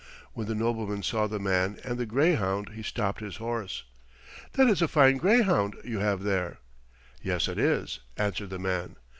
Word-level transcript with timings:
When 0.33 0.47
the 0.47 0.55
nobleman 0.55 1.03
saw 1.03 1.27
the 1.27 1.37
man 1.39 1.79
and 1.83 1.99
the 1.99 2.07
greyhound 2.07 2.69
he 2.69 2.81
stopped 2.81 3.19
his 3.21 3.35
horse. 3.37 3.83
"That 4.53 4.67
is 4.67 4.81
a 4.81 4.87
fine 4.87 5.17
greyhound 5.17 5.75
you 5.83 5.99
have 5.99 6.23
there." 6.23 6.57
"Yes, 7.21 7.47
it 7.47 7.59
is," 7.59 7.99
answered 8.17 8.49
the 8.49 8.57
man. 8.57 8.95